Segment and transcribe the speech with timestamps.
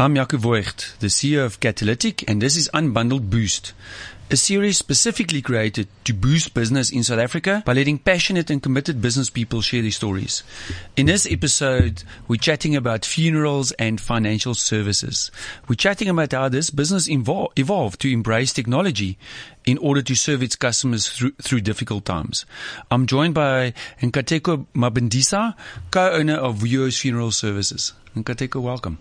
[0.00, 3.74] I'm Jaco Voigt, the CEO of Catalytic, and this is Unbundled Boost,
[4.30, 9.02] a series specifically created to boost business in South Africa by letting passionate and committed
[9.02, 10.42] business people share their stories.
[10.96, 15.30] In this episode, we're chatting about funerals and financial services.
[15.68, 19.18] We're chatting about how this business evol- evolved to embrace technology
[19.66, 22.46] in order to serve its customers through, through difficult times.
[22.90, 25.54] I'm joined by Nkateko Mabindisa,
[25.90, 27.92] co-owner of Vuyo's Funeral Services.
[28.16, 28.98] Nkateko, welcome.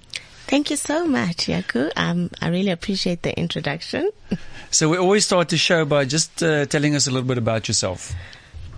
[0.50, 1.92] Thank you so much, Jaco.
[1.96, 4.10] Um, I really appreciate the introduction.
[4.72, 7.68] So we always start the show by just uh, telling us a little bit about
[7.68, 8.14] yourself.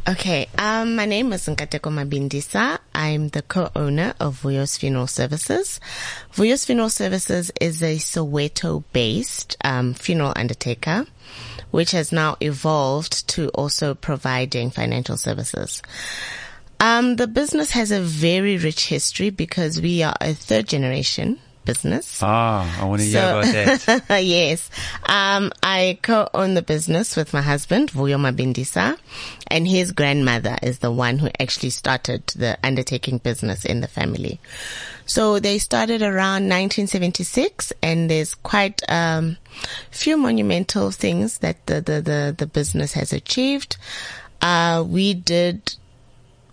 [0.08, 2.80] Okay, um, my name is Nkateko Mabindisa.
[2.96, 5.82] I'm the co-owner of Vuyo's Funeral Services.
[6.32, 11.06] Vuyo's Funeral Services is a Soweto-based um, funeral undertaker,
[11.72, 15.82] which has now evolved to also providing financial services.
[16.80, 22.20] Um, the business has a very rich history because we are a third generation business.
[22.22, 24.04] Ah, I want to hear about that.
[24.24, 24.70] yes.
[25.06, 28.98] Um, I co-own the business with my husband, Vuyo Mabindisa,
[29.48, 34.40] and his grandmother is the one who actually started the undertaking business in the family.
[35.06, 39.38] So they started around 1976 and there's quite, um,
[39.90, 43.78] few monumental things that the, the, the, the business has achieved.
[44.42, 45.76] Uh, we did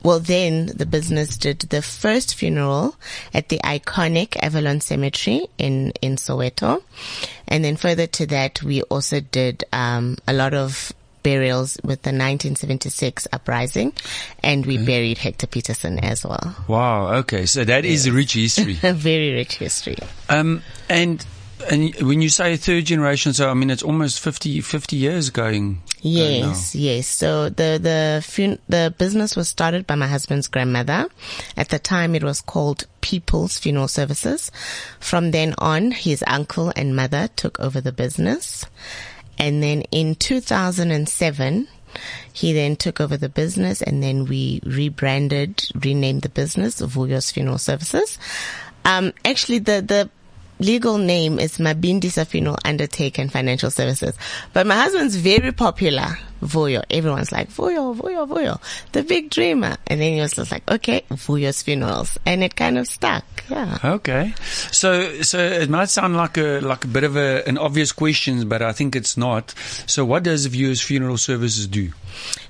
[0.02, 2.96] well, then the business did the first funeral
[3.34, 6.82] at the iconic Avalon Cemetery in, in Soweto.
[7.46, 12.10] And then further to that, we also did, um, a lot of burials with the
[12.10, 13.92] 1976 uprising
[14.42, 14.86] and we okay.
[14.86, 16.56] buried Hector Pieterson as well.
[16.68, 17.14] Wow.
[17.16, 17.46] Okay.
[17.46, 18.78] So that is a rich history.
[18.82, 19.98] a very rich history.
[20.28, 21.24] Um, and
[21.70, 25.82] and when you say third generation, so I mean it's almost 50, 50 years going.
[26.00, 27.06] Yes, going yes.
[27.08, 31.08] So the the fun- the business was started by my husband's grandmother.
[31.56, 34.50] At the time, it was called People's Funeral Services.
[35.00, 38.64] From then on, his uncle and mother took over the business,
[39.38, 41.68] and then in 2007.
[42.34, 47.56] He then took over the business and then we rebranded, renamed the business Vuyo's Funeral
[47.56, 48.18] Services.
[48.84, 50.10] Um, actually the, the
[50.58, 54.14] legal name is Mabindisa Funeral Undertaker and Financial Services.
[54.52, 56.18] But my husband's very popular.
[56.42, 56.84] Vuyo.
[56.90, 58.60] Everyone's like, Vuyo, Vuyo, Vuyo.
[58.92, 59.76] The big dreamer.
[59.86, 62.18] And then he was just like, okay, Vuyo's funerals.
[62.24, 63.24] And it kind of stuck.
[63.48, 63.78] Yeah.
[63.82, 64.34] Okay.
[64.70, 68.48] So, so it might sound like a, like a bit of a, an obvious question,
[68.48, 69.54] but I think it's not.
[69.86, 71.92] So what does Vuyo's funeral services do?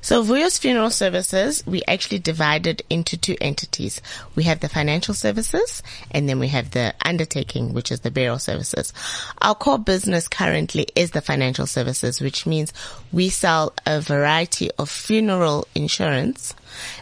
[0.01, 4.01] So Vuyo's Funeral Services, we actually divided into two entities.
[4.35, 8.39] We have the financial services and then we have the undertaking, which is the burial
[8.39, 8.93] services.
[9.43, 12.73] Our core business currently is the financial services, which means
[13.13, 16.55] we sell a variety of funeral insurance.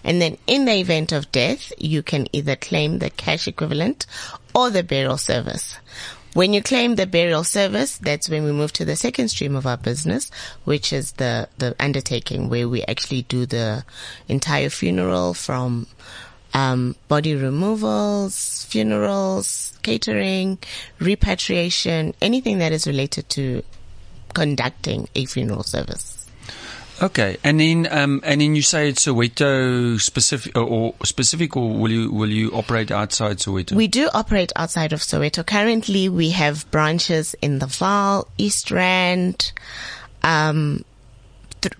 [0.04, 4.06] And then in the event of death, you can either claim the cash equivalent
[4.54, 5.78] or the burial service.
[6.34, 9.66] When you claim the burial service, that's when we move to the second stream of
[9.66, 10.30] our business,
[10.64, 13.84] which is the, the undertaking where we actually do the
[14.28, 15.86] entire funeral from
[16.52, 20.58] um, body removals, funerals, catering,
[20.98, 23.62] repatriation, anything that is related to
[24.34, 26.15] conducting a funeral service.
[27.02, 31.90] Okay, and then um, and then you say it's Soweto specific or, specific, or will
[31.90, 33.72] you will you operate outside Soweto?
[33.72, 35.44] We do operate outside of Soweto.
[35.44, 39.52] Currently, we have branches in the Vaal, East Rand,
[40.22, 40.84] um,
[41.60, 41.74] th-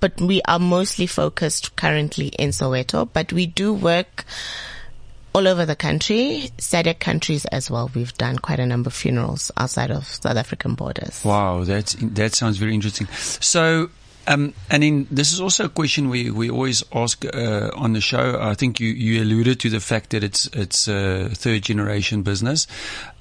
[0.00, 3.06] but we are mostly focused currently in Soweto.
[3.12, 4.24] But we do work
[5.34, 7.90] all over the country, SADC countries as well.
[7.94, 11.22] We've done quite a number of funerals outside of South African borders.
[11.24, 13.06] Wow, that's that sounds very interesting.
[13.08, 13.90] So
[14.26, 18.00] um, and then this is also a question we, we always ask uh, on the
[18.00, 18.38] show.
[18.40, 22.66] I think you, you alluded to the fact that it's it's a third generation business,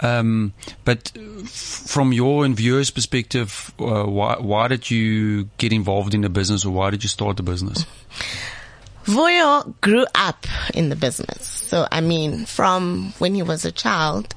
[0.01, 0.53] um,
[0.85, 1.11] but
[1.45, 6.65] from your and Vuyo's perspective, uh, why why did you get involved in the business,
[6.65, 7.85] or why did you start the business?
[9.05, 10.45] Vuyo grew up
[10.75, 14.35] in the business, so I mean, from when he was a child,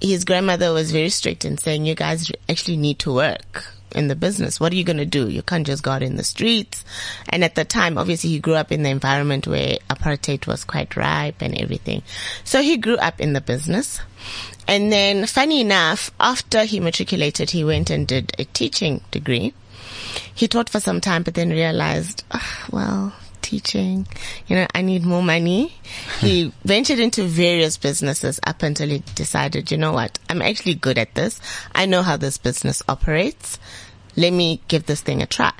[0.00, 4.16] his grandmother was very strict in saying, "You guys actually need to work." In the
[4.16, 4.60] business.
[4.60, 5.28] What are you going to do?
[5.28, 6.84] You can't just go out in the streets.
[7.28, 10.96] And at the time, obviously he grew up in the environment where apartheid was quite
[10.96, 12.02] ripe and everything.
[12.44, 14.00] So he grew up in the business.
[14.68, 19.54] And then funny enough, after he matriculated, he went and did a teaching degree.
[20.34, 23.12] He taught for some time, but then realized, oh, well,
[23.46, 24.06] teaching,
[24.46, 25.74] you know, I need more money.
[26.20, 30.98] He ventured into various businesses up until he decided, you know what, I'm actually good
[30.98, 31.40] at this.
[31.74, 33.58] I know how this business operates
[34.16, 35.52] let me give this thing a try.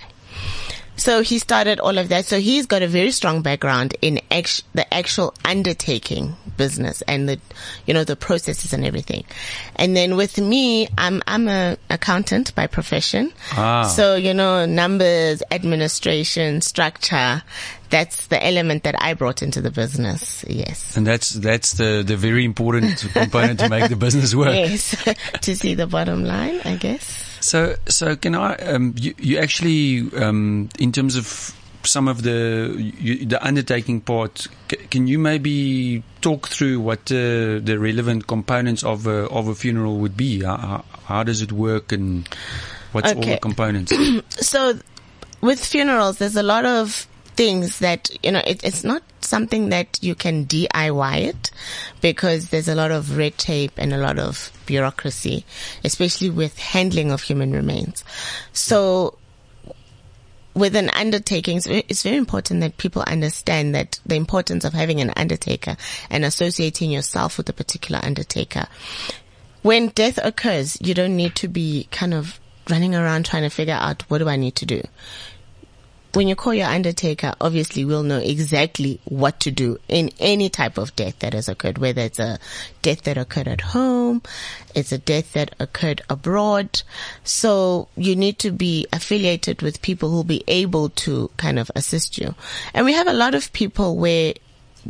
[0.96, 2.25] So he started all of that.
[2.25, 7.40] So he's got a very strong background in act- the actual undertaking business and the,
[7.87, 9.25] you know, the processes and everything.
[9.76, 13.32] And then with me, I'm, I'm a accountant by profession.
[13.52, 13.84] Ah.
[13.84, 17.43] So, you know, numbers, administration, structure,
[17.90, 20.44] that's the element that I brought into the business.
[20.48, 20.96] Yes.
[20.96, 24.46] And that's that's the the very important component to make the business work.
[24.56, 24.96] Yes.
[25.43, 27.25] to see the bottom line, I guess.
[27.40, 28.54] So, so can I?
[28.56, 34.48] Um, you, you actually, um, in terms of some of the you, the undertaking part,
[34.70, 39.54] c- can you maybe talk through what uh, the relevant components of a of a
[39.54, 40.42] funeral would be?
[40.42, 42.28] How, how, does it work, and
[42.92, 43.92] what's all the components?
[44.30, 44.78] so
[45.40, 47.06] with funerals, there's a lot of
[47.36, 51.50] things that, you know, it, it's not something that you can DIY it
[52.00, 55.44] because there's a lot of red tape and a lot of bureaucracy,
[55.84, 58.05] especially with handling of human remains.
[58.52, 59.19] So
[60.55, 65.12] with an undertaking, it's very important that people understand that the importance of having an
[65.14, 65.76] undertaker
[66.08, 68.67] and associating yourself with a particular undertaker.
[69.61, 72.40] When death occurs, you don't need to be kind of
[72.70, 74.82] running around trying to figure out what do I need to do.
[76.16, 80.78] When you call your undertaker, obviously we'll know exactly what to do in any type
[80.78, 82.38] of death that has occurred, whether it's a
[82.80, 84.22] death that occurred at home,
[84.74, 86.80] it's a death that occurred abroad.
[87.22, 92.16] So you need to be affiliated with people who'll be able to kind of assist
[92.16, 92.34] you.
[92.72, 94.32] And we have a lot of people where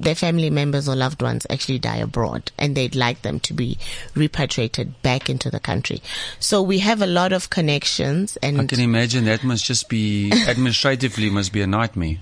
[0.03, 3.79] their family members or loved ones actually die abroad and they'd like them to be
[4.15, 6.03] repatriated back into the country.
[6.39, 10.31] So we have a lot of connections and I can imagine that must just be
[10.49, 12.19] administratively must be a nightmare.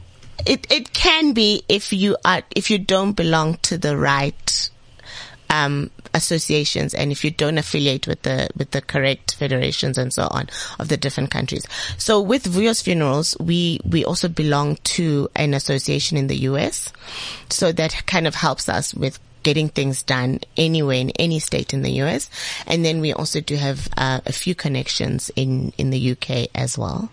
[0.47, 4.71] it it can be if you are if you don't belong to the right
[5.55, 10.27] um, associations and if you don't affiliate with the with the correct federations and so
[10.31, 10.49] on
[10.81, 11.65] of the different countries.
[11.97, 16.93] So with Vuyos Funerals, we we also belong to an association in the US,
[17.51, 21.83] so that kind of helps us with getting things done anywhere in any state in
[21.83, 22.31] the US,
[22.67, 26.77] and then we also do have uh, a few connections in in the UK as
[26.77, 27.11] well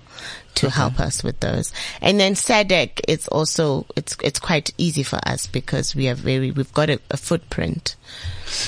[0.55, 1.71] to help us with those.
[2.01, 6.51] And then SADC, it's also, it's, it's quite easy for us because we are very,
[6.51, 7.95] we've got a, a footprint.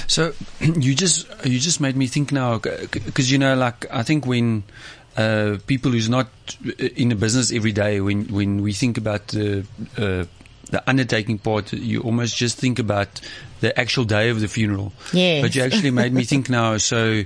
[0.08, 4.26] So you just you just made me think now because you know like I think
[4.26, 4.64] when
[5.18, 6.28] uh, people who's not
[6.78, 9.66] in the business every day when when we think about the
[9.98, 10.26] uh,
[10.72, 13.20] the undertaking part you almost just think about
[13.60, 15.42] the actual day of the funeral Yes.
[15.42, 17.24] but you actually made me think now so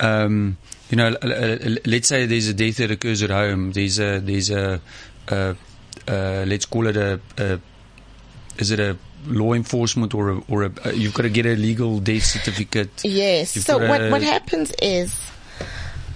[0.00, 0.56] um,
[0.90, 1.14] you know
[1.84, 4.80] let's say there's a death that occurs at home there's a there's a
[5.28, 5.54] uh,
[6.06, 7.60] uh, let's call it a, a
[8.58, 8.96] is it a
[9.26, 13.04] law enforcement or a, or a, you've got to get a legal death certificate.
[13.04, 13.56] Yes.
[13.56, 15.30] You've so what, what happens is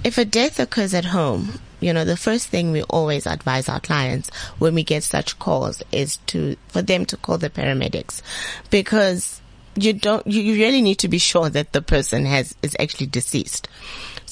[0.04, 3.80] if a death occurs at home, you know, the first thing we always advise our
[3.80, 8.22] clients when we get such calls is to, for them to call the paramedics
[8.70, 9.40] because
[9.74, 13.68] you don't, you really need to be sure that the person has, is actually deceased.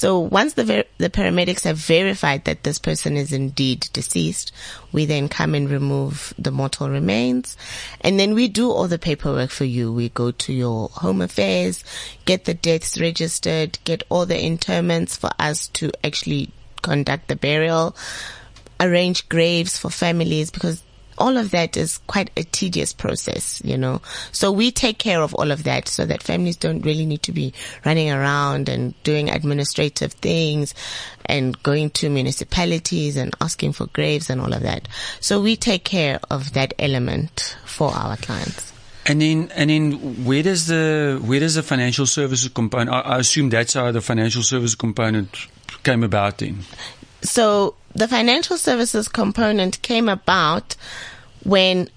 [0.01, 4.51] So once the ver- the paramedics have verified that this person is indeed deceased,
[4.93, 7.55] we then come and remove the mortal remains,
[8.01, 9.93] and then we do all the paperwork for you.
[9.93, 11.85] We go to your home affairs,
[12.25, 16.51] get the deaths registered, get all the interments for us to actually
[16.81, 17.95] conduct the burial,
[18.81, 20.83] arrange graves for families because
[21.21, 24.01] all of that is quite a tedious process, you know.
[24.33, 27.33] So we take care of all of that so that families don't really need to
[27.33, 27.53] be
[27.85, 30.75] running around and doing administrative things
[31.27, 34.89] and going to municipalities and asking for graves and all of that.
[35.21, 38.73] So we take care of that element for our clients.
[39.07, 42.91] And then, and then, where does the where does the financial services component?
[42.91, 45.49] I, I assume that's how the financial services component
[45.83, 46.39] came about.
[46.39, 46.61] Then,
[47.23, 50.77] So the financial services component came about
[51.45, 51.89] when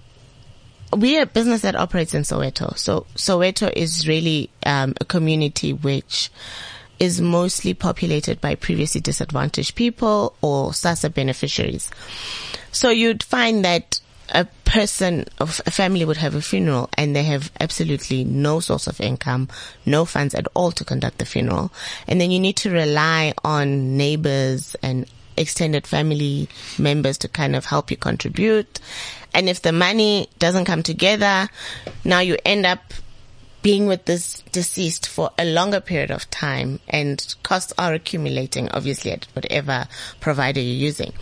[0.91, 2.77] we're a business that operates in Soweto.
[2.77, 6.29] So Soweto is really um, a community which
[6.99, 11.89] is mostly populated by previously disadvantaged people or SASSA beneficiaries.
[12.71, 13.99] So you'd find that
[14.29, 18.87] a person of a family would have a funeral and they have absolutely no source
[18.87, 19.49] of income,
[19.85, 21.71] no funds at all to conduct the funeral.
[22.07, 25.05] And then you need to rely on neighbors and
[25.37, 28.79] extended family members to kind of help you contribute.
[29.33, 31.49] And if the money doesn't come together,
[32.03, 32.93] now you end up
[33.63, 39.11] being with this deceased for a longer period of time and costs are accumulating obviously
[39.11, 39.87] at whatever
[40.19, 41.13] provider you're using.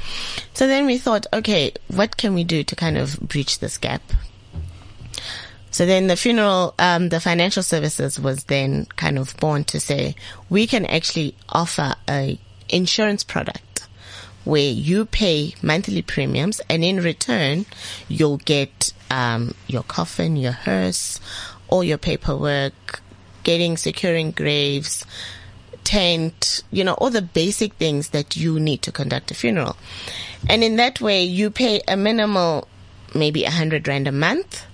[0.53, 4.01] So then we thought, okay, what can we do to kind of breach this gap?
[5.69, 10.15] So then the funeral, um, the financial services was then kind of born to say,
[10.49, 13.87] we can actually offer a insurance product
[14.43, 17.65] where you pay monthly premiums and in return
[18.07, 21.19] you'll get um, your coffin, your hearse,
[21.71, 23.01] all your paperwork,
[23.43, 25.03] getting securing graves,
[25.83, 29.75] tent, you know, all the basic things that you need to conduct a funeral.
[30.47, 32.67] And in that way you pay a minimal
[33.15, 34.65] maybe a hundred rand a month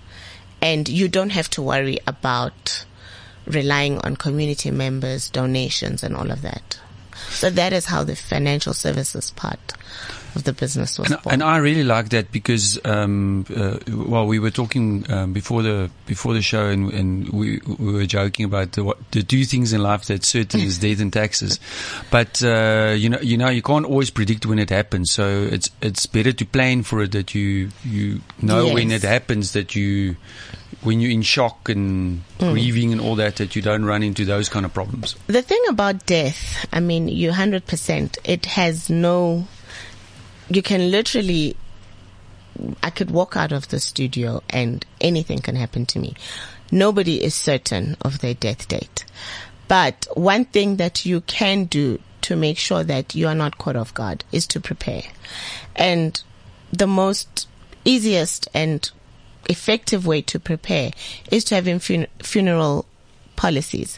[0.62, 2.86] and you don't have to worry about
[3.46, 6.80] relying on community members, donations and all of that.
[7.30, 9.74] So that is how the financial services part
[10.38, 11.34] of the business was and, born.
[11.34, 15.90] and I really like that because, um, uh, well, we were talking um, before the
[16.06, 19.74] before the show, and, and we we were joking about the, what, the two things
[19.74, 21.60] in life that certain is death and taxes.
[22.12, 25.12] But uh, you know, you know, you can't always predict when it happens.
[25.12, 27.12] So it's it's better to plan for it.
[27.12, 29.54] That you you know when it happens.
[29.54, 30.16] That you
[30.82, 34.50] when you're in shock and grieving and all that, that you don't run into those
[34.50, 35.16] kind of problems.
[35.28, 39.48] the thing about death, I mean, you 100%, it has no,
[40.50, 41.56] you can literally,
[42.82, 46.16] I could walk out of the studio and anything can happen to me.
[46.72, 49.06] Nobody is certain of their death date.
[49.68, 53.76] But one thing that you can do to make sure that you are not caught
[53.76, 55.04] off guard is to prepare.
[55.76, 56.22] And
[56.72, 57.48] the most
[57.86, 58.90] easiest and
[59.50, 60.92] effective way to prepare
[61.32, 62.86] is to have fun- funeral
[63.36, 63.98] policies.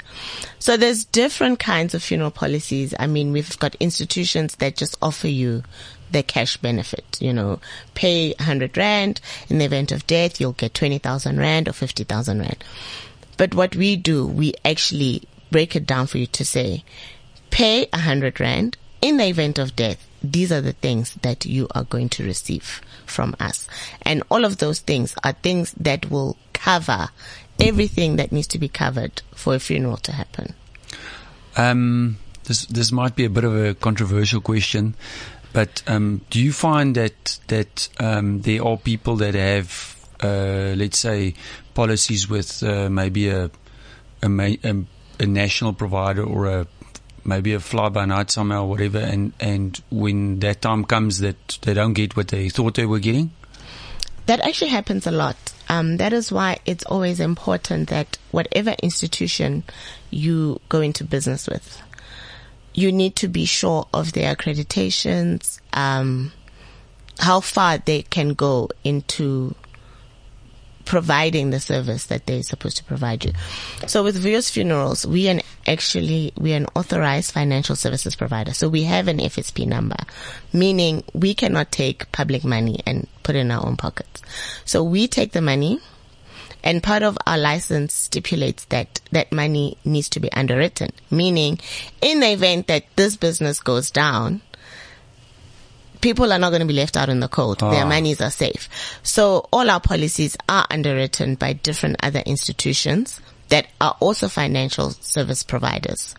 [0.60, 2.94] So there's different kinds of funeral policies.
[3.00, 5.63] I mean, we've got institutions that just offer you
[6.12, 7.60] the cash benefit, you know,
[7.96, 12.63] pay 100 rand in the event of death, you'll get 20,000 rand or 50,000 rand.
[13.38, 16.84] But what we do, we actually break it down for you to say,
[17.50, 20.06] pay 100 rand in the event of death.
[20.22, 23.68] These are the things that you are going to receive from us.
[24.01, 27.10] And all of those things are things that will cover
[27.60, 30.54] everything that needs to be covered for a funeral to happen.
[31.58, 34.96] Um, this this might be a bit of a controversial question,
[35.53, 41.00] but um, do you find that that um, there are people that have, uh, let's
[41.00, 41.34] say,
[41.74, 43.50] policies with uh, maybe a
[44.22, 44.84] a, ma- a
[45.20, 46.68] a national provider or a
[47.25, 51.60] maybe a fly by night somehow, or whatever, and and when that time comes, that
[51.62, 53.32] they don't get what they thought they were getting.
[54.27, 55.38] That actually happens a lot.
[55.70, 59.63] Um, that is why it's always important that whatever institution
[60.12, 61.82] you go into business with,
[62.73, 66.31] you need to be sure of their accreditations, um,
[67.19, 69.55] how far they can go into
[70.85, 73.31] providing the service that they're supposed to provide you.
[73.85, 78.55] So with Vuyo's Funerals, we are an, actually, we are an authorized financial services provider.
[78.55, 79.97] So we have an FSP number,
[80.51, 84.23] meaning we cannot take public money and put it in our own pockets.
[84.65, 85.79] So we take the money
[86.63, 91.60] and part of our license stipulates that that money needs to be underwritten, meaning
[92.01, 94.42] in the event that this business goes down,
[96.01, 97.60] people are not going to be left out in the cold.
[97.60, 97.89] Their Ah.
[97.89, 98.70] monies are safe.
[99.04, 105.44] So all our policies are underwritten by different other institutions that are also financial service
[105.44, 106.13] providers.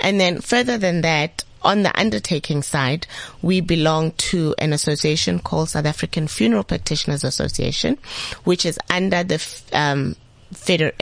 [0.00, 3.06] And then further than that, on the undertaking side,
[3.42, 7.98] we belong to an association called South African Funeral Practitioners Association,
[8.44, 10.16] which is under the um,
[10.52, 10.92] feder-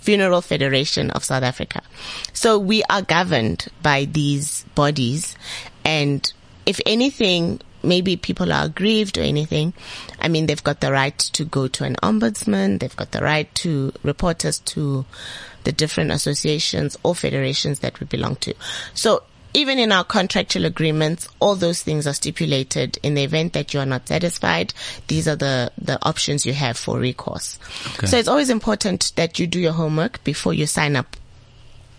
[0.00, 1.82] Funeral Federation of South Africa.
[2.32, 5.36] So we are governed by these bodies
[5.84, 6.32] and
[6.66, 9.72] if anything, maybe people are aggrieved or anything,
[10.20, 12.78] I mean, they've got the right to go to an ombudsman.
[12.78, 15.04] They've got the right to report us to
[15.64, 18.54] the different associations or federations that we belong to.
[18.94, 19.22] So
[19.54, 22.98] even in our contractual agreements, all those things are stipulated.
[23.02, 24.72] In the event that you are not satisfied,
[25.08, 27.58] these are the, the options you have for recourse.
[27.94, 28.06] Okay.
[28.06, 31.16] So it's always important that you do your homework before you sign up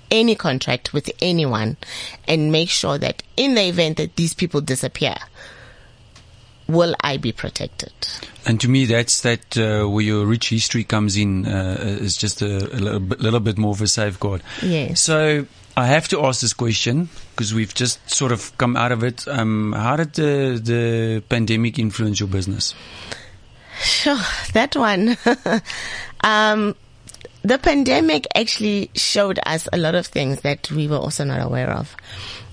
[0.10, 1.78] any contract with anyone
[2.28, 5.16] and make sure that in the event that these people disappear,
[6.68, 7.94] will I be protected?
[8.46, 11.46] And to me, that's that uh, where your rich history comes in.
[11.46, 14.42] Uh, is just a, a little, bit, little bit more of a safeguard.
[14.62, 15.02] Yes.
[15.02, 15.46] So
[15.78, 19.28] I have to ask this question because we've just sort of come out of it.
[19.28, 22.76] Um, how did the the pandemic influence your business?
[23.82, 24.20] Sure,
[24.54, 25.18] that one.
[26.24, 26.76] um,
[27.44, 31.70] the pandemic actually showed us a lot of things that we were also not aware
[31.70, 31.96] of.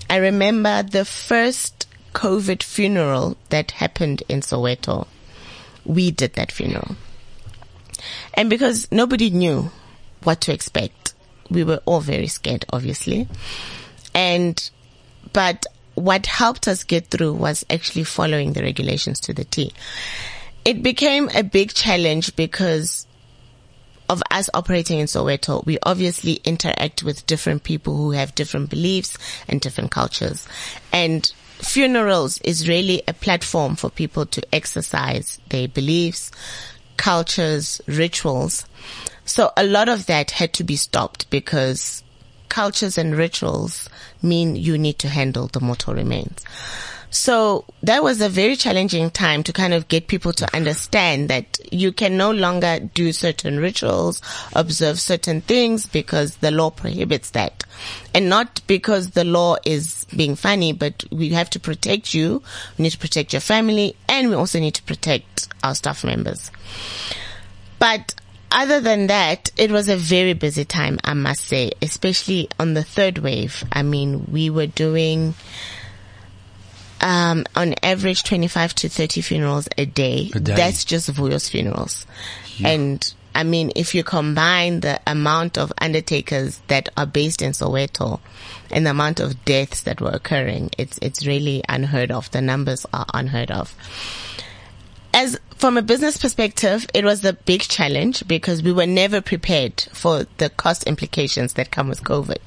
[0.09, 5.07] I remember the first COVID funeral that happened in Soweto.
[5.85, 6.95] We did that funeral.
[8.33, 9.71] And because nobody knew
[10.23, 10.98] what to expect,
[11.49, 13.27] we were all very scared, obviously.
[14.13, 14.69] And,
[15.33, 15.65] but
[15.95, 19.73] what helped us get through was actually following the regulations to the T.
[20.65, 23.07] It became a big challenge because
[24.09, 29.17] of us operating in Soweto, we obviously interact with different people who have different beliefs
[29.47, 30.47] and different cultures.
[30.91, 36.31] And funerals is really a platform for people to exercise their beliefs,
[36.97, 38.65] cultures, rituals.
[39.29, 42.01] So a lot of that had to be stopped because
[42.49, 43.87] cultures and rituals
[44.23, 46.43] mean you need to handle the mortal remains.
[47.11, 51.59] So that was a very challenging time to kind of get people to understand that
[51.71, 54.19] you can no longer do certain rituals,
[54.53, 57.63] observe certain things because the law prohibits that.
[58.15, 62.41] And not because the law is being funny, but we have to protect you.
[62.79, 66.49] We need to protect your family and we also need to protect our staff members.
[67.77, 68.15] But
[68.51, 72.83] other than that, it was a very busy time, I must say, especially on the
[72.83, 73.63] third wave.
[73.71, 75.35] I mean, we were doing,
[77.01, 80.31] um, on average 25 to 30 funerals a day.
[80.33, 80.55] A day.
[80.55, 82.05] That's just Vuyo's funerals.
[82.63, 88.19] And I mean, if you combine the amount of undertakers that are based in Soweto
[88.69, 92.29] and the amount of deaths that were occurring, it's, it's really unheard of.
[92.31, 93.73] The numbers are unheard of
[95.13, 99.81] as from a business perspective, it was a big challenge because we were never prepared
[99.91, 102.39] for the cost implications that come with COVID.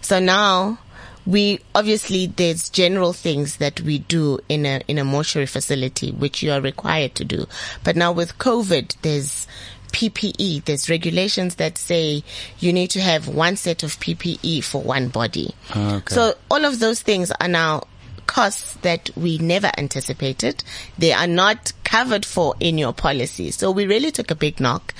[0.00, 0.78] So now
[1.26, 6.42] we obviously there's general things that we do in a in a mortuary facility which
[6.42, 7.46] you are required to do.
[7.84, 9.46] But now with COVID, there's
[9.92, 10.64] PPE.
[10.64, 12.24] There's regulations that say
[12.58, 15.54] you need to have one set of PPE for one body.
[15.70, 16.14] Ah, okay.
[16.14, 17.82] So all of those things are now
[18.26, 20.62] costs that we never anticipated.
[20.98, 23.50] They are not covered for in your policy.
[23.50, 24.94] So we really took a big knock.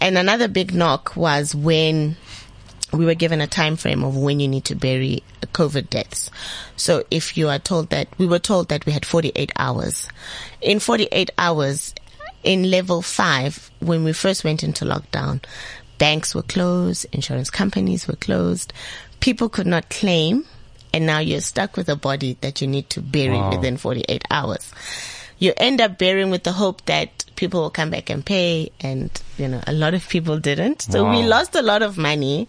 [0.00, 2.16] And another big knock was when
[2.92, 6.30] we were given a time frame of when you need to bury COVID deaths.
[6.76, 10.08] So if you are told that, we were told that we had 48 hours.
[10.60, 11.94] In 48 hours,
[12.42, 15.42] in level five, when we first went into lockdown,
[15.98, 18.72] banks were closed, insurance companies were closed,
[19.20, 20.46] people could not claim,
[20.92, 23.50] and now you're stuck with a body that you need to bury Wow.
[23.50, 24.72] within 48 hours.
[25.38, 29.10] You end up burying with the hope that people will come back and pay, and
[29.38, 30.82] you know, a lot of people didn't.
[30.82, 32.46] So we lost a lot of money.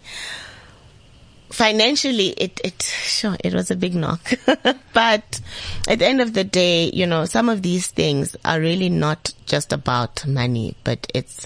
[1.50, 4.32] Financially, it, it, sure, it was a big knock.
[4.94, 5.40] but
[5.86, 9.34] at the end of the day, you know, some of these things are really not
[9.44, 11.44] just about money, but it's,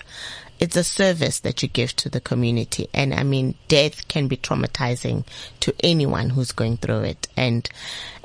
[0.58, 2.88] it's a service that you give to the community.
[2.94, 5.24] And I mean, death can be traumatizing
[5.60, 7.28] to anyone who's going through it.
[7.36, 7.68] And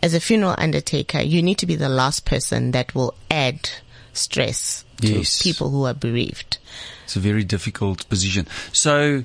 [0.02, 3.70] as a funeral undertaker, you need to be the last person that will add
[4.14, 6.58] stress to people who are bereaved.
[7.06, 8.48] It's a very difficult position.
[8.72, 9.24] So,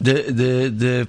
[0.00, 1.08] the the the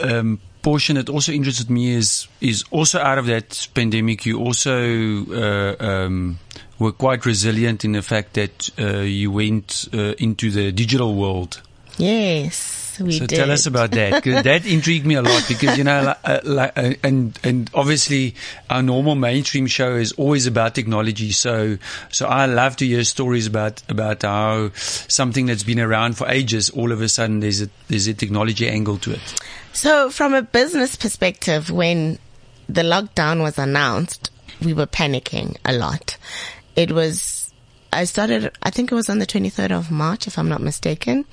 [0.00, 4.24] um, portion that also interested me is is also out of that pandemic.
[4.24, 6.38] You also uh, um,
[6.78, 11.60] were quite resilient in the fact that uh, you went uh, into the digital world.
[11.98, 13.36] Yes, we so did.
[13.36, 14.24] tell us about that.
[14.44, 18.34] that intrigued me a lot because you know, like, uh, like, uh, and and obviously
[18.70, 21.32] our normal mainstream show is always about technology.
[21.32, 21.78] So
[22.10, 26.70] so I love to hear stories about about how something that's been around for ages,
[26.70, 29.40] all of a sudden there's a there's a technology angle to it.
[29.72, 32.18] So from a business perspective, when
[32.68, 34.30] the lockdown was announced,
[34.62, 36.16] we were panicking a lot.
[36.76, 37.52] It was,
[37.92, 41.24] I started, I think it was on the 23rd of March, if I'm not mistaken.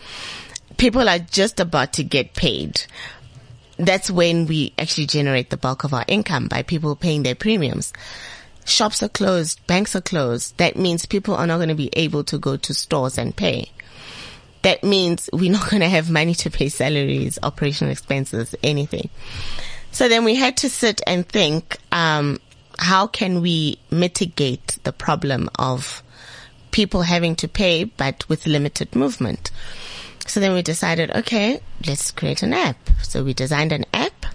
[0.79, 2.81] People are just about to get paid.
[3.77, 7.93] That's when we actually generate the bulk of our income by people paying their premiums.
[8.65, 10.57] Shops are closed, banks are closed.
[10.57, 13.71] That means people are not going to be able to go to stores and pay
[14.61, 19.09] that means we're not going to have money to pay salaries, operational expenses, anything.
[19.91, 22.39] So then we had to sit and think, um,
[22.77, 26.03] how can we mitigate the problem of
[26.71, 29.51] people having to pay but with limited movement?
[30.29, 32.77] So then we decided, okay, let's create an app.
[33.01, 34.27] So we designed an app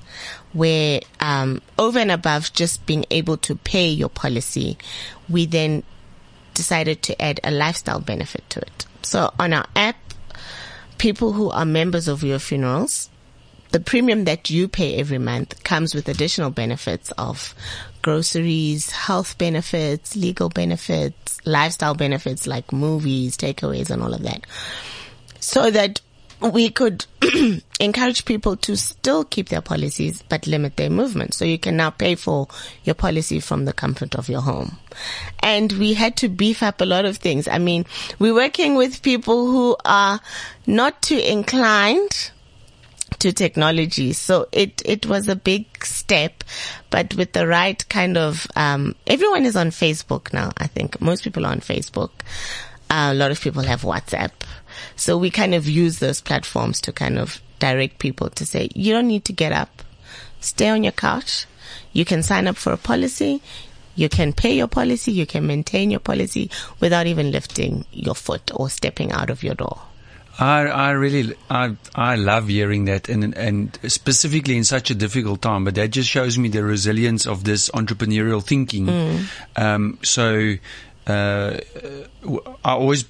[0.52, 4.76] where, um, over and above just being able to pay your policy,
[5.28, 5.84] we then
[6.52, 8.86] decided to add a lifestyle benefit to it.
[9.02, 9.96] So on our app,
[10.98, 13.08] people who are members of your funerals,
[13.70, 17.54] the premium that you pay every month comes with additional benefits of
[18.02, 24.44] groceries, health benefits, legal benefits, lifestyle benefits like movies, takeaways and all of that.
[25.44, 26.00] So that
[26.40, 27.06] we could
[27.80, 31.34] encourage people to still keep their policies but limit their movement.
[31.34, 32.48] So you can now pay for
[32.84, 34.78] your policy from the comfort of your home.
[35.40, 37.48] And we had to beef up a lot of things.
[37.48, 37.86] I mean,
[38.18, 40.20] we're working with people who are
[40.66, 42.30] not too inclined
[43.20, 44.12] to technology.
[44.12, 46.44] So it, it was a big step,
[46.90, 50.52] but with the right kind of, um, everyone is on Facebook now.
[50.58, 52.10] I think most people are on Facebook.
[52.90, 54.30] Uh, a lot of people have WhatsApp.
[54.96, 58.92] So we kind of use those platforms to kind of direct people to say, you
[58.92, 59.82] don't need to get up
[60.44, 61.46] stay on your couch.
[61.92, 63.40] You can sign up for a policy.
[63.96, 65.12] You can pay your policy.
[65.12, 69.54] You can maintain your policy without even lifting your foot or stepping out of your
[69.54, 69.80] door.
[70.36, 75.40] I, I really, I, I love hearing that and, and specifically in such a difficult
[75.42, 78.86] time, but that just shows me the resilience of this entrepreneurial thinking.
[78.86, 79.26] Mm.
[79.54, 80.56] Um, so,
[81.06, 81.58] uh,
[82.64, 83.04] I always,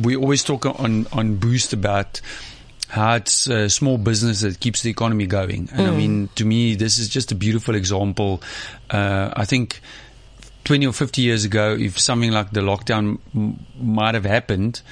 [0.00, 2.20] we always talk on, on Boost about
[2.88, 5.68] how it's a small business that keeps the economy going.
[5.72, 8.42] And I mean, to me, this is just a beautiful example.
[8.90, 9.80] Uh, I think
[10.64, 14.82] 20 or 50 years ago, if something like the lockdown m- might have happened,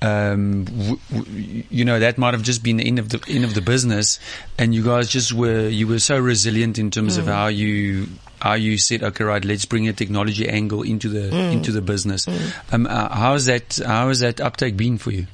[0.00, 3.44] um, w- w- you know, that might have just been the end of the end
[3.44, 4.18] of the business,
[4.58, 8.08] and you guys just were you were so resilient in terms of how you
[8.42, 12.26] how you said, okay, right, let's bring a technology angle into the into the business.
[12.70, 15.26] Um, uh, how has that how has that uptake been for you?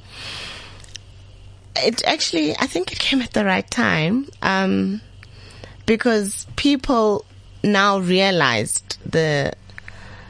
[1.83, 5.01] it actually, I think it came at the right time, um,
[5.85, 7.25] because people
[7.63, 9.53] now realized the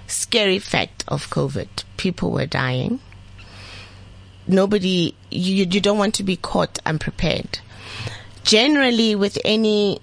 [0.08, 1.68] scary fact of COVID.
[1.98, 3.00] People were dying.
[4.48, 7.60] Nobody, you, you don't want to be caught unprepared.
[8.44, 10.02] Generally, with any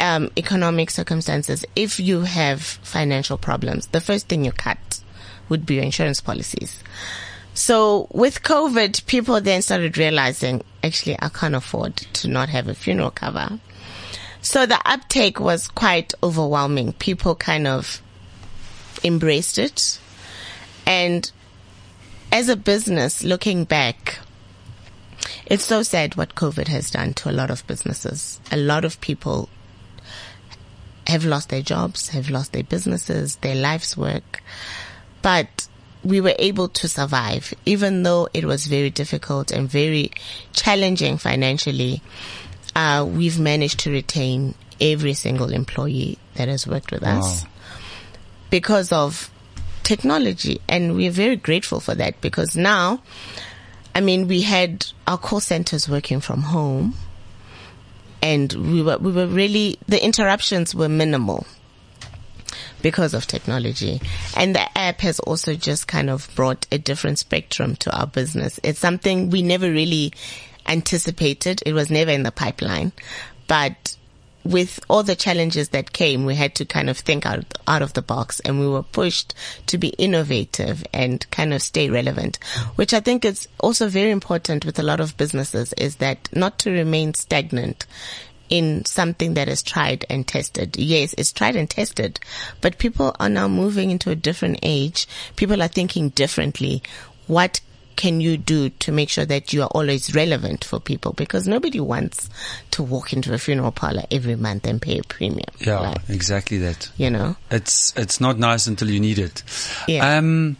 [0.00, 5.00] um, economic circumstances, if you have financial problems, the first thing you cut
[5.48, 6.82] would be your insurance policies.
[7.54, 12.74] So with COVID, people then started realizing, actually, I can't afford to not have a
[12.74, 13.58] funeral cover.
[14.40, 16.92] So the uptake was quite overwhelming.
[16.92, 18.00] People kind of
[19.02, 19.98] embraced it.
[20.86, 21.30] And
[22.30, 24.20] as a business, looking back,
[25.46, 28.40] it's so sad what COVID has done to a lot of businesses.
[28.52, 29.48] A lot of people
[31.08, 34.42] have lost their jobs, have lost their businesses, their life's work.
[35.22, 35.66] But
[36.04, 40.12] we were able to survive, even though it was very difficult and very
[40.52, 42.02] challenging financially.
[42.76, 47.44] Uh, we've managed to retain every single employee that has worked with us
[48.50, 49.30] because of
[49.82, 50.60] technology.
[50.68, 53.02] And we're very grateful for that because now,
[53.94, 56.94] I mean, we had our call centers working from home
[58.22, 61.46] and we were, we were really, the interruptions were minimal
[62.82, 64.00] because of technology.
[64.36, 68.60] And the app has also just kind of brought a different spectrum to our business.
[68.62, 70.12] It's something we never really
[70.66, 71.62] anticipated.
[71.66, 72.92] It was never in the pipeline,
[73.46, 73.87] but
[74.48, 77.92] with all the challenges that came, we had to kind of think out, out of
[77.92, 79.34] the box and we were pushed
[79.66, 82.38] to be innovative and kind of stay relevant,
[82.76, 86.58] which I think is also very important with a lot of businesses is that not
[86.60, 87.84] to remain stagnant
[88.48, 90.78] in something that is tried and tested.
[90.78, 92.18] Yes, it's tried and tested,
[92.62, 95.06] but people are now moving into a different age.
[95.36, 96.82] People are thinking differently.
[97.26, 97.60] What
[97.98, 101.12] can you do to make sure that you are always relevant for people?
[101.12, 102.30] Because nobody wants
[102.70, 105.50] to walk into a funeral parlor every month and pay a premium.
[105.58, 106.90] Yeah, Like, exactly that.
[106.96, 107.36] you know?
[107.50, 109.42] It's it's not nice until you need it.
[109.86, 110.16] Yeah.
[110.16, 110.56] Um.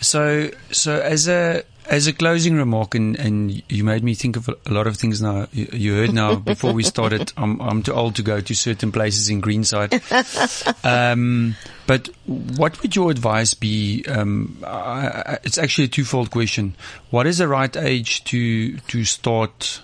[0.00, 4.48] So so as a as a closing remark, and, and you made me think of
[4.48, 5.46] a lot of things now.
[5.52, 7.32] You, you heard now before we started.
[7.36, 9.92] I'm I'm too old to go to certain places in Greenside.
[10.84, 11.56] um.
[11.86, 14.04] But what would your advice be?
[14.08, 14.58] Um.
[14.64, 14.68] I,
[15.26, 16.74] I, it's actually a twofold question.
[17.10, 19.82] What is the right age to to start?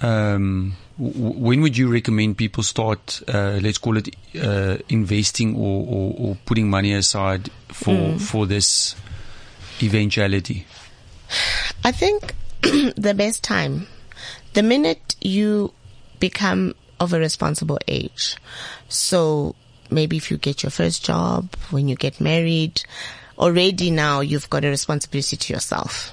[0.00, 0.74] Um.
[0.98, 6.14] w- When would you recommend people start, uh, let's call it, uh, investing or, or,
[6.18, 8.94] or putting money aside for, for this
[9.82, 10.66] eventuality?
[11.84, 13.86] I think the best time,
[14.54, 15.72] the minute you
[16.18, 18.36] become of a responsible age.
[18.88, 19.56] So
[19.90, 22.82] maybe if you get your first job, when you get married,
[23.38, 26.12] already now you've got a responsibility to yourself.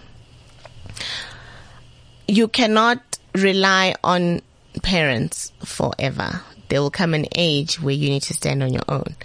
[2.28, 3.02] You cannot
[3.36, 4.42] rely on
[4.82, 6.42] parents forever.
[6.70, 9.16] There will come an age where you need to stand on your own.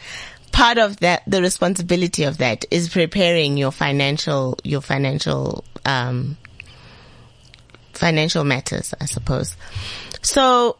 [0.52, 6.36] Part of that, the responsibility of that is preparing your financial, your financial, um,
[7.92, 9.56] financial matters, I suppose.
[10.22, 10.76] So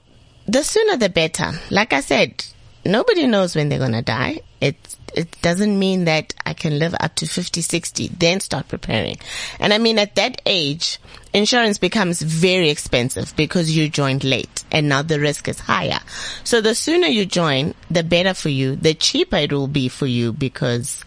[0.47, 1.53] the sooner the better.
[1.71, 2.45] Like I said,
[2.85, 4.41] nobody knows when they're going to die.
[4.61, 4.77] It,
[5.15, 9.17] it doesn't mean that I can live up to 50, 60, then start preparing.
[9.59, 10.99] And I mean, at that age,
[11.33, 16.01] insurance becomes very expensive because you joined late and now the risk is higher.
[16.45, 20.07] So the sooner you join, the better for you, the cheaper it will be for
[20.07, 21.05] you because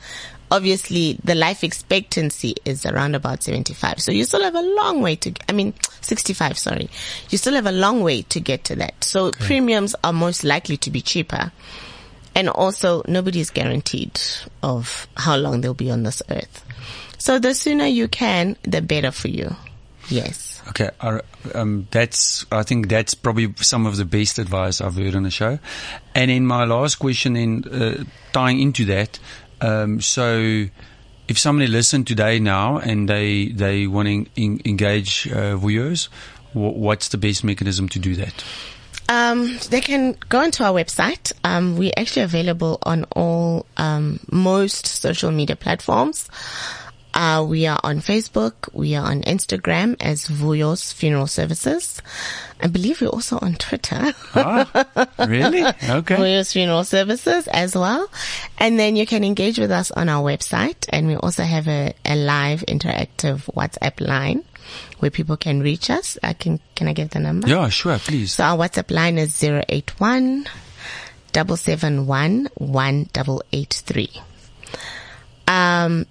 [0.55, 3.99] obviously the life expectancy is around about 75.
[3.99, 6.89] So you still have a long way to, I mean, 65, sorry.
[7.29, 9.03] You still have a long way to get to that.
[9.03, 11.51] So premiums are most likely to be cheaper.
[12.33, 14.19] And also nobody is guaranteed
[14.63, 16.65] of how long they'll be on this earth.
[17.17, 19.55] So the sooner you can, the better for you.
[20.09, 20.61] Yes.
[20.69, 21.19] Okay, I,
[21.53, 22.45] um, that's.
[22.51, 25.59] I think that's probably some of the best advice I've heard on the show.
[26.15, 29.19] And in my last question, in uh, tying into that,
[29.61, 30.65] um, so
[31.27, 36.05] if somebody listened today now and they they want to en- engage uh, Vuyo's,
[36.53, 38.43] wh- what's the best mechanism to do that?
[39.07, 41.31] Um, they can go onto our website.
[41.43, 46.27] Um, we're actually available on all um, most social media platforms.
[47.15, 48.53] Uh, we are on Facebook.
[48.73, 52.01] We are on Instagram as Vuyo's Funeral Services.
[52.61, 54.13] I believe we're also on Twitter.
[54.35, 54.67] Ah,
[55.19, 55.63] really?
[55.63, 56.15] Okay.
[56.19, 58.09] Vuyo's Funeral Services as well.
[58.57, 60.85] And then you can engage with us on our website.
[60.89, 64.43] And we also have a, a live interactive WhatsApp line
[64.99, 66.17] where people can reach us.
[66.21, 67.47] I can, can I give the number?
[67.47, 68.33] Yeah, sure, please.
[68.33, 70.47] So our WhatsApp line is 081
[71.33, 74.09] 771 1883.
[75.47, 76.05] Um,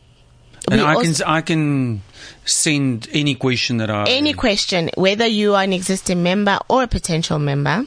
[0.70, 2.02] and we I can I can
[2.44, 6.88] send any question that I any question, whether you are an existing member or a
[6.88, 7.84] potential member,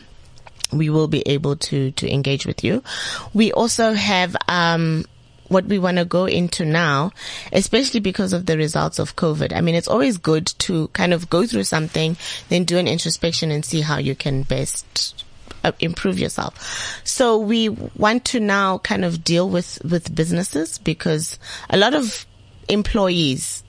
[0.71, 2.83] we will be able to, to engage with you.
[3.33, 5.05] We also have, um,
[5.47, 7.11] what we want to go into now,
[7.53, 9.55] especially because of the results of COVID.
[9.55, 12.17] I mean, it's always good to kind of go through something,
[12.49, 15.23] then do an introspection and see how you can best
[15.63, 17.01] uh, improve yourself.
[17.05, 22.25] So we want to now kind of deal with, with businesses because a lot of
[22.67, 23.63] employees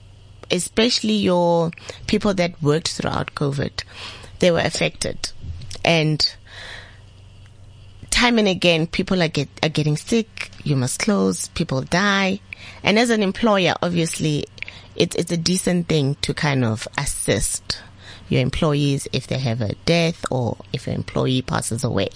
[0.51, 1.71] especially your
[2.07, 3.83] people that worked throughout COVID,
[4.39, 5.31] they were affected.
[5.83, 6.35] And
[8.09, 10.51] time and again, people are get, are getting sick.
[10.63, 11.47] You must close.
[11.49, 12.39] People die.
[12.83, 14.45] And as an employer, obviously,
[14.95, 17.81] it's, it's a decent thing to kind of assist
[18.29, 22.09] your employees if they have a death or if an employee passes away.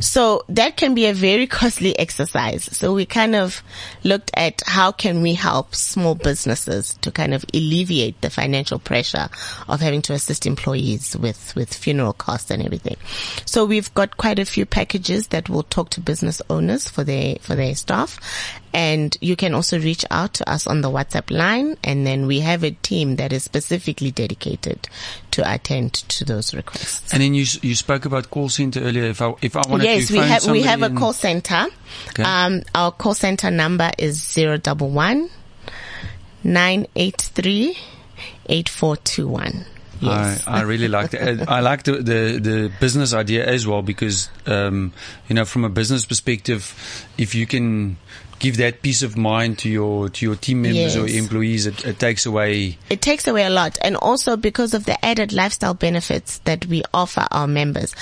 [0.00, 2.64] So that can be a very costly exercise.
[2.76, 3.62] So we kind of
[4.04, 9.28] looked at how can we help small businesses to kind of alleviate the financial pressure
[9.68, 12.96] of having to assist employees with, with funeral costs and everything.
[13.44, 17.36] So we've got quite a few packages that will talk to business owners for their,
[17.40, 18.18] for their staff.
[18.72, 21.76] And you can also reach out to us on the WhatsApp line.
[21.82, 24.88] And then we have a team that is specifically dedicated
[25.32, 27.12] to attend to those requests.
[27.12, 29.04] And then you you spoke about call center earlier.
[29.04, 31.66] If I if I wanted Yes, to we phone have we have a call center.
[32.10, 32.22] Okay.
[32.22, 35.30] Um, our call center number is zero double one
[36.44, 37.76] nine eight three
[38.48, 39.64] eight four two one.
[40.00, 40.46] Yes.
[40.46, 41.48] I, I really like that.
[41.50, 44.92] I like the, the, the business idea as well because, um,
[45.28, 47.96] you know, from a business perspective, if you can
[48.38, 51.98] give that peace of mind to your, to your team members or employees, it, it
[51.98, 52.78] takes away.
[52.90, 56.82] it takes away a lot and also because of the added lifestyle benefits that we
[56.92, 57.94] offer our members.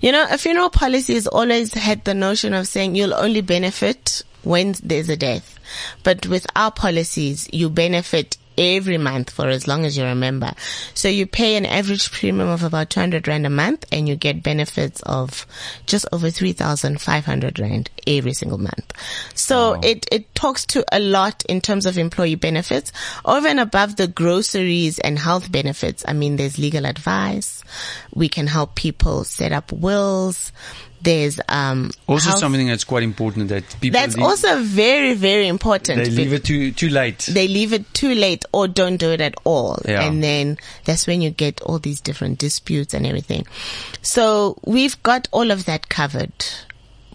[0.00, 4.22] You know, a funeral policy has always had the notion of saying you'll only benefit
[4.42, 5.58] when there's a death.
[6.02, 10.52] But with our policies, you benefit every month for as long as you're a member.
[10.94, 14.42] So you pay an average premium of about 200 rand a month and you get
[14.42, 15.46] benefits of
[15.86, 18.92] just over 3,500 rand every single month.
[19.34, 22.92] So it, it talks to a lot in terms of employee benefits
[23.24, 26.04] over and above the groceries and health benefits.
[26.06, 27.62] I mean, there's legal advice.
[28.14, 30.52] We can help people set up wills.
[31.04, 36.02] There's, um, Also something that's quite important that people that's leave, also very, very important.
[36.02, 37.28] they leave it too too late.
[37.30, 39.78] they leave it too late or don't do it at all.
[39.84, 40.02] Yeah.
[40.02, 43.46] And then that's when you get all these different disputes and everything.
[44.02, 46.32] So we've got all of that covered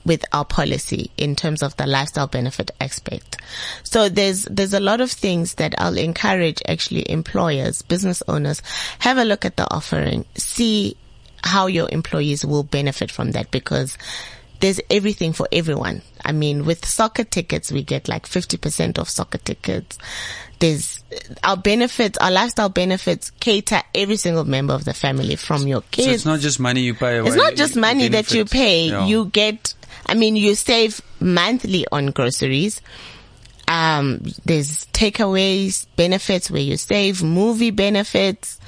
[0.05, 3.37] with our policy in terms of the lifestyle benefit aspect.
[3.83, 8.61] So there's, there's a lot of things that I'll encourage actually employers, business owners,
[8.99, 10.95] have a look at the offering, see
[11.43, 13.97] how your employees will benefit from that because
[14.59, 16.01] there's everything for everyone.
[16.23, 19.97] I mean, with soccer tickets, we get like 50% off soccer tickets.
[20.59, 21.01] There's
[21.43, 26.07] our benefits, our lifestyle benefits cater every single member of the family from your kids.
[26.07, 27.29] So it's not just money you pay away.
[27.29, 28.89] It's not just money that you pay.
[28.89, 29.05] Yeah.
[29.07, 29.73] You get,
[30.05, 32.81] I mean, you save monthly on groceries.
[33.69, 38.59] Um, there's takeaways, benefits where you save, movie benefits.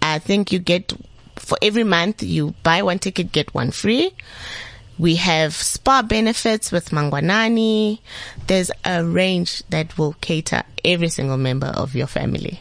[0.00, 0.94] I think you get,
[1.46, 4.10] for every month you buy one ticket, get one free.
[4.98, 8.00] We have spa benefits with Mangwanani.
[8.48, 12.58] There's a range that will cater every single member of your family.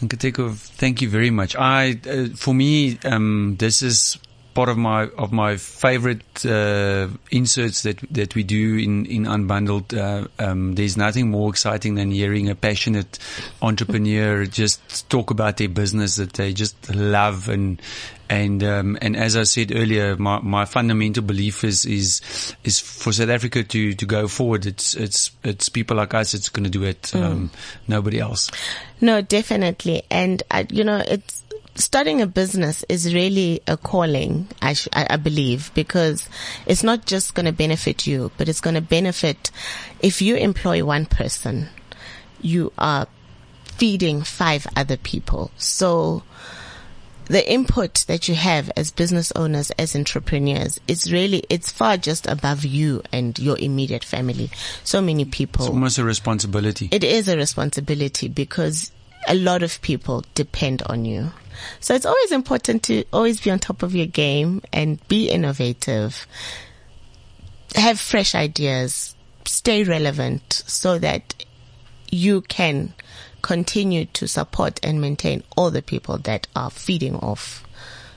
[0.00, 1.56] Thank you very much.
[1.56, 4.18] I, uh, for me, um, this is
[4.54, 9.96] part of my of my favorite uh, inserts that that we do in in unbundled.
[9.96, 13.18] Uh, um, there's nothing more exciting than hearing a passionate
[13.60, 17.80] entrepreneur just talk about their business that they just love and
[18.28, 22.22] and um, and as I said earlier, my, my fundamental belief is is
[22.64, 24.64] is for South Africa to, to go forward.
[24.66, 26.32] It's it's it's people like us.
[26.32, 27.14] It's going to do it.
[27.14, 27.50] Um,
[27.86, 28.50] nobody else.
[29.04, 30.02] No, definitely.
[30.10, 31.43] And, uh, you know, it's
[31.74, 36.28] starting a business is really a calling, I, sh- I believe, because
[36.66, 39.50] it's not just going to benefit you, but it's going to benefit
[40.00, 41.68] if you employ one person,
[42.40, 43.06] you are
[43.64, 45.50] feeding five other people.
[45.56, 46.22] So
[47.26, 52.26] the input that you have as business owners, as entrepreneurs, it's really, it's far just
[52.26, 54.50] above you and your immediate family.
[54.84, 55.64] So many people.
[55.64, 56.88] It's almost a responsibility.
[56.92, 58.92] It is a responsibility because
[59.26, 61.32] a lot of people depend on you.
[61.80, 66.26] So it's always important to always be on top of your game and be innovative.
[67.74, 71.44] Have fresh ideas, stay relevant so that
[72.10, 72.94] you can
[73.42, 77.64] continue to support and maintain all the people that are feeding off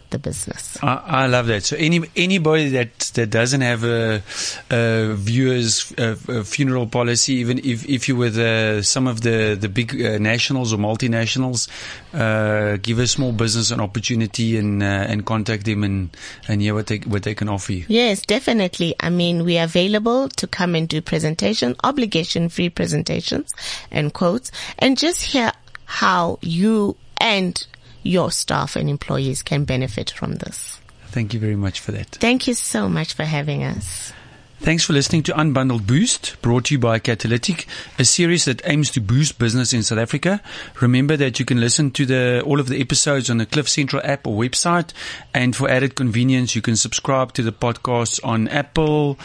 [0.10, 0.78] the business.
[0.82, 1.64] I, I love that.
[1.64, 4.22] So any anybody that that doesn't have a,
[4.70, 9.58] a viewers a, a funeral policy, even if if you were the, some of the
[9.60, 11.68] the big uh, nationals or multinationals,
[12.14, 16.16] uh, give a small business an opportunity and uh, and contact them and
[16.48, 17.86] and hear what they what they can offer you.
[17.88, 18.96] Yes, definitely.
[19.00, 23.52] I mean, we are available to come and do presentation, obligation free presentations
[23.92, 25.52] and quotes, and just hear
[25.86, 27.66] how you and
[28.08, 30.80] your staff and employees can benefit from this.
[31.08, 32.08] Thank you very much for that.
[32.08, 34.14] Thank you so much for having us.
[34.60, 37.68] Thanks for listening to Unbundled Boost, brought to you by Catalytic,
[38.00, 40.42] a series that aims to boost business in South Africa.
[40.82, 44.02] Remember that you can listen to the, all of the episodes on the Cliff Central
[44.04, 44.94] app or website.
[45.32, 49.20] And for added convenience, you can subscribe to the podcasts on Apple,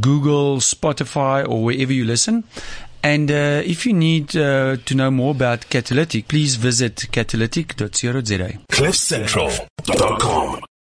[0.00, 2.44] Google, Spotify, or wherever you listen.
[3.04, 8.58] And uh, if you need uh, to know more about Catalytic, please visit catalytic.co.za.
[8.72, 10.64] CliffCentral.com